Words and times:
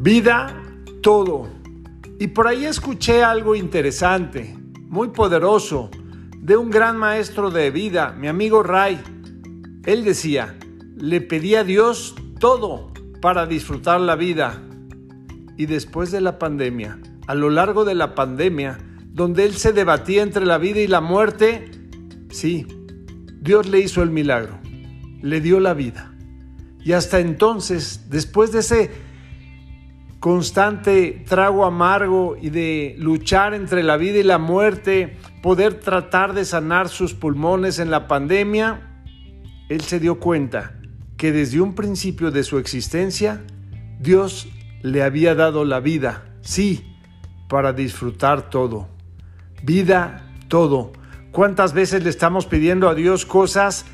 Vida, 0.00 0.54
todo. 1.02 1.48
Y 2.20 2.28
por 2.28 2.46
ahí 2.46 2.66
escuché 2.66 3.24
algo 3.24 3.56
interesante, 3.56 4.56
muy 4.86 5.08
poderoso, 5.08 5.90
de 6.40 6.56
un 6.56 6.70
gran 6.70 6.96
maestro 6.96 7.50
de 7.50 7.72
vida, 7.72 8.14
mi 8.16 8.28
amigo 8.28 8.62
Ray. 8.62 9.00
Él 9.84 10.04
decía, 10.04 10.56
le 10.96 11.20
pedí 11.20 11.56
a 11.56 11.64
Dios 11.64 12.14
todo 12.38 12.92
para 13.20 13.46
disfrutar 13.46 14.00
la 14.00 14.14
vida. 14.14 14.62
Y 15.56 15.66
después 15.66 16.12
de 16.12 16.20
la 16.20 16.38
pandemia, 16.38 17.00
a 17.26 17.34
lo 17.34 17.50
largo 17.50 17.84
de 17.84 17.96
la 17.96 18.14
pandemia, 18.14 18.78
donde 19.12 19.46
él 19.46 19.54
se 19.54 19.72
debatía 19.72 20.22
entre 20.22 20.46
la 20.46 20.58
vida 20.58 20.78
y 20.78 20.86
la 20.86 21.00
muerte, 21.00 21.72
sí, 22.30 22.68
Dios 23.40 23.66
le 23.66 23.80
hizo 23.80 24.04
el 24.04 24.10
milagro, 24.10 24.60
le 25.22 25.40
dio 25.40 25.58
la 25.58 25.74
vida. 25.74 26.14
Y 26.84 26.92
hasta 26.92 27.18
entonces, 27.18 28.08
después 28.08 28.52
de 28.52 28.60
ese 28.60 29.07
constante 30.20 31.24
trago 31.28 31.64
amargo 31.64 32.36
y 32.40 32.50
de 32.50 32.96
luchar 32.98 33.54
entre 33.54 33.82
la 33.82 33.96
vida 33.96 34.18
y 34.18 34.24
la 34.24 34.38
muerte, 34.38 35.16
poder 35.42 35.74
tratar 35.74 36.34
de 36.34 36.44
sanar 36.44 36.88
sus 36.88 37.14
pulmones 37.14 37.78
en 37.78 37.90
la 37.90 38.08
pandemia, 38.08 39.04
él 39.68 39.80
se 39.82 40.00
dio 40.00 40.18
cuenta 40.18 40.74
que 41.16 41.32
desde 41.32 41.60
un 41.60 41.74
principio 41.74 42.30
de 42.30 42.42
su 42.42 42.58
existencia, 42.58 43.44
Dios 44.00 44.48
le 44.82 45.02
había 45.02 45.34
dado 45.34 45.64
la 45.64 45.80
vida, 45.80 46.24
sí, 46.40 46.96
para 47.48 47.72
disfrutar 47.72 48.50
todo. 48.50 48.88
Vida, 49.62 50.24
todo. 50.48 50.92
¿Cuántas 51.32 51.72
veces 51.72 52.04
le 52.04 52.10
estamos 52.10 52.46
pidiendo 52.46 52.88
a 52.88 52.94
Dios 52.94 53.26
cosas 53.26 53.84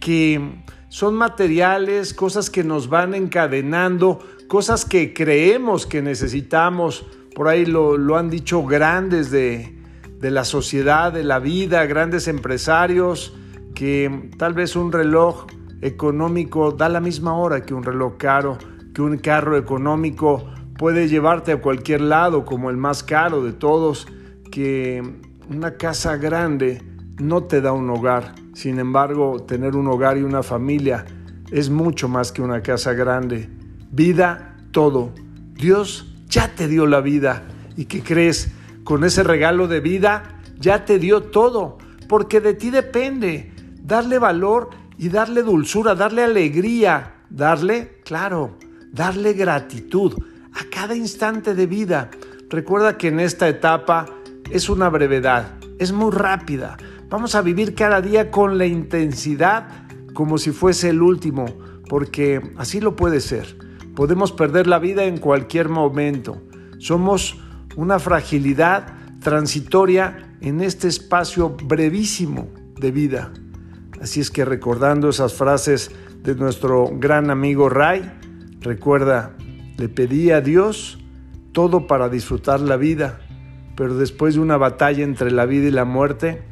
que 0.00 0.62
son 0.88 1.14
materiales, 1.14 2.14
cosas 2.14 2.50
que 2.50 2.62
nos 2.62 2.88
van 2.88 3.14
encadenando, 3.14 4.20
cosas 4.48 4.84
que 4.84 5.12
creemos 5.14 5.86
que 5.86 6.02
necesitamos, 6.02 7.06
por 7.34 7.48
ahí 7.48 7.66
lo, 7.66 8.16
han 8.16 8.30
dicho 8.30 8.64
grandes 8.64 9.30
de, 9.30 9.76
de 10.20 10.30
la 10.30 10.44
sociedad, 10.44 11.12
de 11.12 11.24
la 11.24 11.38
vida, 11.38 11.84
grandes 11.86 12.28
empresarios, 12.28 13.34
que 13.74 14.30
tal 14.38 14.54
vez 14.54 14.76
un 14.76 14.92
reloj 14.92 15.46
económico 15.80 16.72
da 16.72 16.88
la 16.88 17.00
misma 17.00 17.34
hora 17.34 17.64
que 17.64 17.74
un 17.74 17.82
reloj 17.82 18.16
caro, 18.16 18.58
que 18.94 19.02
un 19.02 19.18
carro 19.18 19.56
económico 19.56 20.44
puede 20.78 21.08
llevarte 21.08 21.52
a 21.52 21.60
cualquier 21.60 22.00
lado 22.00 22.44
como 22.44 22.70
el 22.70 22.76
más 22.76 23.02
caro 23.02 23.42
de 23.42 23.52
todos, 23.52 24.06
que 24.50 25.02
una 25.48 25.76
casa 25.76 26.16
grande 26.16 26.82
no 27.18 27.44
te 27.44 27.60
da 27.60 27.72
un 27.72 27.90
hogar. 27.90 28.34
Sin 28.54 28.78
embargo, 28.78 29.40
tener 29.40 29.76
un 29.76 29.88
hogar 29.88 30.16
y 30.16 30.22
una 30.22 30.42
familia 30.42 31.04
es 31.50 31.70
mucho 31.70 32.08
más 32.08 32.32
que 32.32 32.42
una 32.42 32.62
casa 32.62 32.92
grande 32.92 33.48
vida, 33.94 34.56
todo. 34.72 35.12
Dios 35.54 36.12
ya 36.28 36.54
te 36.54 36.66
dio 36.68 36.86
la 36.86 37.00
vida. 37.00 37.44
¿Y 37.76 37.84
qué 37.84 38.02
crees? 38.02 38.50
Con 38.82 39.04
ese 39.04 39.22
regalo 39.22 39.68
de 39.68 39.80
vida 39.80 40.40
ya 40.58 40.84
te 40.84 40.98
dio 40.98 41.22
todo, 41.22 41.78
porque 42.08 42.40
de 42.40 42.54
ti 42.54 42.70
depende 42.70 43.52
darle 43.82 44.18
valor 44.18 44.70
y 44.98 45.08
darle 45.08 45.42
dulzura, 45.42 45.94
darle 45.94 46.24
alegría, 46.24 47.14
darle, 47.30 48.00
claro, 48.04 48.58
darle 48.92 49.32
gratitud 49.32 50.14
a 50.52 50.64
cada 50.70 50.94
instante 50.94 51.54
de 51.54 51.66
vida. 51.66 52.10
Recuerda 52.50 52.98
que 52.98 53.08
en 53.08 53.20
esta 53.20 53.48
etapa 53.48 54.06
es 54.50 54.68
una 54.68 54.88
brevedad, 54.88 55.54
es 55.78 55.92
muy 55.92 56.12
rápida. 56.12 56.76
Vamos 57.08 57.34
a 57.34 57.42
vivir 57.42 57.74
cada 57.74 58.00
día 58.00 58.30
con 58.30 58.58
la 58.58 58.66
intensidad 58.66 59.68
como 60.14 60.38
si 60.38 60.50
fuese 60.52 60.90
el 60.90 61.02
último, 61.02 61.46
porque 61.88 62.40
así 62.56 62.80
lo 62.80 62.96
puede 62.96 63.20
ser. 63.20 63.56
Podemos 63.94 64.32
perder 64.32 64.66
la 64.66 64.78
vida 64.78 65.04
en 65.04 65.18
cualquier 65.18 65.68
momento. 65.68 66.42
Somos 66.78 67.38
una 67.76 67.98
fragilidad 67.98 68.86
transitoria 69.20 70.36
en 70.40 70.60
este 70.60 70.88
espacio 70.88 71.50
brevísimo 71.50 72.48
de 72.78 72.90
vida. 72.90 73.32
Así 74.00 74.20
es 74.20 74.30
que 74.30 74.44
recordando 74.44 75.08
esas 75.08 75.34
frases 75.34 75.90
de 76.22 76.34
nuestro 76.34 76.90
gran 76.92 77.30
amigo 77.30 77.68
Ray, 77.68 78.10
recuerda, 78.60 79.36
le 79.78 79.88
pedí 79.88 80.30
a 80.30 80.40
Dios 80.40 80.98
todo 81.52 81.86
para 81.86 82.08
disfrutar 82.08 82.60
la 82.60 82.76
vida, 82.76 83.20
pero 83.76 83.96
después 83.96 84.34
de 84.34 84.40
una 84.40 84.56
batalla 84.56 85.04
entre 85.04 85.30
la 85.30 85.46
vida 85.46 85.68
y 85.68 85.70
la 85.70 85.84
muerte, 85.84 86.42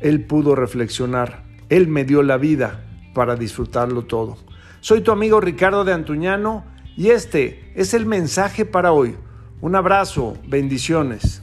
Él 0.00 0.24
pudo 0.26 0.54
reflexionar. 0.54 1.44
Él 1.68 1.86
me 1.88 2.04
dio 2.04 2.22
la 2.22 2.38
vida 2.38 2.84
para 3.14 3.36
disfrutarlo 3.36 4.04
todo. 4.04 4.36
Soy 4.80 5.00
tu 5.00 5.12
amigo 5.12 5.40
Ricardo 5.40 5.84
de 5.84 5.92
Antuñano 5.92 6.64
y 6.98 7.10
este 7.10 7.70
es 7.76 7.94
el 7.94 8.06
mensaje 8.06 8.64
para 8.64 8.90
hoy. 8.90 9.14
Un 9.60 9.76
abrazo, 9.76 10.36
bendiciones. 10.48 11.40